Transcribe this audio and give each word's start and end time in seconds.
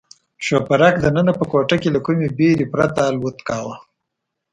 شوپرک 0.45 0.95
دننه 1.03 1.33
په 1.39 1.45
کوټه 1.51 1.75
کې 1.81 1.89
له 1.95 1.99
کومې 2.05 2.27
بېرې 2.37 2.65
پرته 2.73 2.99
الوت 3.09 3.37
کاوه. 3.47 3.75